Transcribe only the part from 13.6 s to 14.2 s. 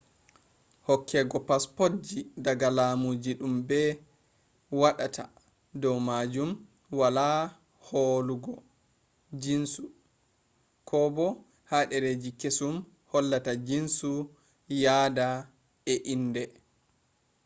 jinnsu